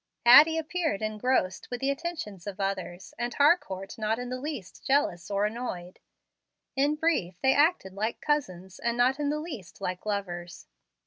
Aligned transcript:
Addle 0.25 0.57
appeared 0.57 1.03
engrossed 1.03 1.69
with 1.69 1.79
the 1.79 1.91
attentions 1.91 2.47
of 2.47 2.59
others, 2.59 3.13
and 3.19 3.35
Harcourt 3.35 3.99
not 3.99 4.17
in 4.17 4.29
the 4.29 4.39
least 4.39 4.83
jealous 4.83 5.29
or 5.29 5.45
annoyed. 5.45 5.99
In 6.75 6.95
brief, 6.95 7.35
they 7.43 7.53
acted 7.53 7.93
like 7.93 8.19
cousins, 8.19 8.79
and 8.79 8.97
not 8.97 9.19
in 9.19 9.29
the 9.29 9.37
least 9.39 9.79
like 9.79 10.03
lovers. 10.03 10.65